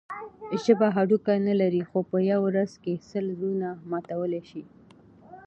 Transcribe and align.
ژبه 0.63 0.87
هډوکی 0.95 1.37
نه 1.47 1.53
لري؛ 1.61 1.83
خو 1.89 1.99
په 2.09 2.17
یوه 2.29 2.43
ورځ 2.47 2.71
کښي 2.83 2.93
سل 3.09 3.25
زړونه 3.37 3.69
ماتولای 3.89 4.41
سي. 4.49 4.63